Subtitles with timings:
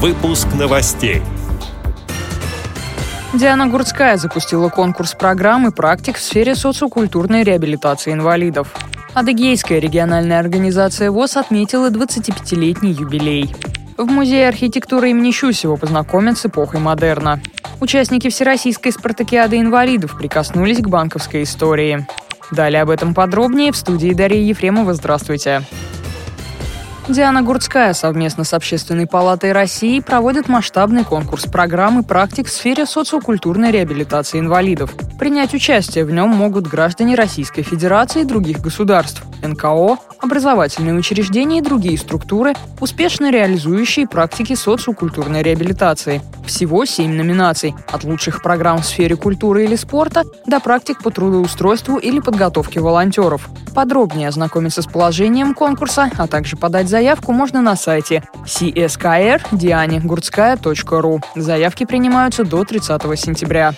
[0.00, 1.22] Выпуск новостей.
[3.34, 8.72] Диана Гурцкая запустила конкурс программы практик в сфере социокультурной реабилитации инвалидов.
[9.14, 13.52] Адыгейская региональная организация ВОЗ отметила 25-летний юбилей.
[13.96, 17.40] В Музее архитектуры имени Щусева познакомят с эпохой модерна.
[17.80, 22.06] Участники Всероссийской спартакиады инвалидов прикоснулись к банковской истории.
[22.52, 24.94] Далее об этом подробнее в студии Дарьи Ефремова.
[24.94, 25.64] Здравствуйте.
[27.08, 33.70] Диана Гурцкая совместно с Общественной палатой России проводит масштабный конкурс программы практик в сфере социокультурной
[33.70, 34.94] реабилитации инвалидов.
[35.18, 41.62] Принять участие в нем могут граждане Российской Федерации и других государств, НКО, образовательные учреждения и
[41.62, 46.22] другие структуры, успешно реализующие практики социокультурной реабилитации.
[46.46, 51.96] Всего семь номинаций– от лучших программ в сфере культуры или спорта до практик по трудоустройству
[51.96, 53.48] или подготовке волонтеров.
[53.74, 61.20] Подробнее ознакомиться с положением конкурса, а также подать заявку можно на сайте cskrdianegurtskaya.ru.
[61.34, 63.74] Заявки принимаются до 30 сентября.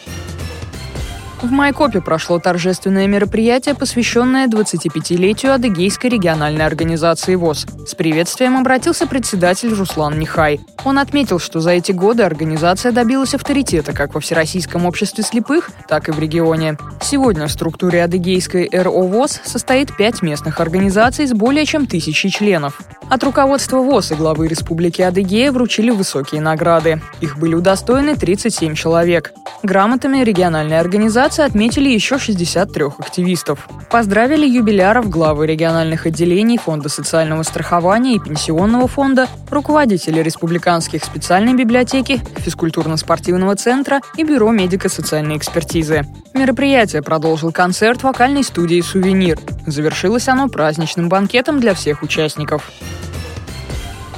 [1.43, 7.67] В Майкопе прошло торжественное мероприятие, посвященное 25-летию Адыгейской региональной организации ВОЗ.
[7.87, 10.61] С приветствием обратился председатель Руслан Нихай.
[10.85, 16.11] Он отметил, что за эти годы организация добилась авторитета как во Всероссийском обществе слепых, так
[16.11, 16.77] и в регионе.
[17.01, 22.79] Сегодня в структуре Адыгейской РО ВОЗ состоит пять местных организаций с более чем тысячей членов.
[23.09, 27.01] От руководства ВОЗ и главы Республики Адыгея вручили высокие награды.
[27.21, 29.33] Их были удостоены 37 человек.
[29.63, 33.69] Грамотами региональной организации отметили еще 63 активистов.
[33.91, 42.21] Поздравили юбиляров главы региональных отделений Фонда социального страхования и Пенсионного фонда, руководители республиканских специальной библиотеки,
[42.39, 46.05] физкультурно-спортивного центра и Бюро медико-социальной экспертизы.
[46.35, 49.39] Мероприятие продолжил концерт вокальной студии «Сувенир».
[49.67, 52.71] Завершилось оно праздничным банкетом для всех участников.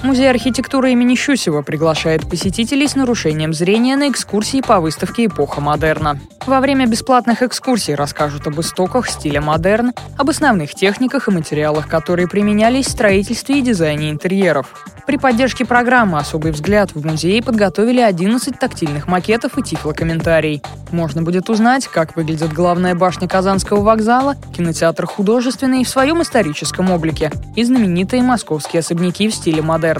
[0.03, 6.19] Музей архитектуры имени Щусева приглашает посетителей с нарушением зрения на экскурсии по выставке «Эпоха модерна».
[6.45, 12.27] Во время бесплатных экскурсий расскажут об истоках стиля модерн, об основных техниках и материалах, которые
[12.27, 14.67] применялись в строительстве и дизайне интерьеров.
[15.07, 20.63] При поддержке программы «Особый взгляд» в музее подготовили 11 тактильных макетов и тифлокомментарий.
[20.91, 27.31] Можно будет узнать, как выглядит главная башня Казанского вокзала, кинотеатр художественный в своем историческом облике
[27.57, 29.92] и знаменитые московские особняки в стиле модерн.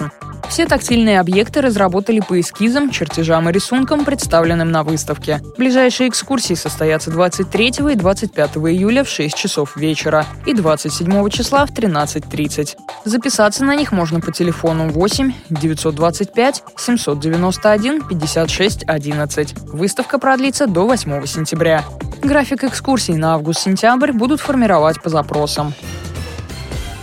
[0.53, 5.41] Все тактильные объекты разработали по эскизам, чертежам и рисункам, представленным на выставке.
[5.57, 11.71] Ближайшие экскурсии состоятся 23 и 25 июля в 6 часов вечера и 27 числа в
[11.71, 12.75] 13.30.
[13.03, 19.59] Записаться на них можно по телефону 8 925 791 56 11.
[19.73, 21.83] Выставка продлится до 8 сентября.
[22.21, 25.73] График экскурсий на август-сентябрь будут формировать по запросам.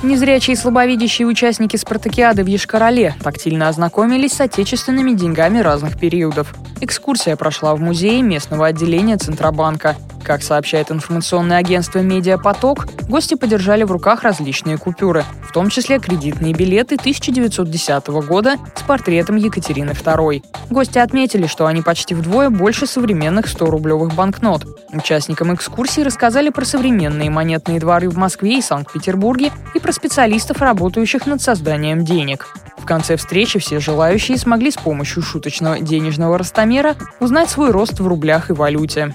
[0.02, 6.54] Незрячие и слабовидящие участники спартакиады в Ешкарале тактильно ознакомились с отечественными деньгами разных периодов.
[6.80, 9.96] Экскурсия прошла в музее местного отделения Центробанка.
[10.22, 16.52] Как сообщает информационное агентство «Медиапоток», гости подержали в руках различные купюры, в том числе кредитные
[16.52, 20.44] билеты 1910 года с портретом Екатерины II.
[20.70, 24.66] Гости отметили, что они почти вдвое больше современных 100-рублевых банкнот.
[24.92, 31.26] Участникам экскурсии рассказали про современные монетные дворы в Москве и Санкт-Петербурге и про специалистов, работающих
[31.26, 32.54] над созданием денег.
[32.78, 38.06] В конце встречи все желающие смогли с помощью шуточного денежного ростомера узнать свой рост в
[38.06, 39.14] рублях и валюте.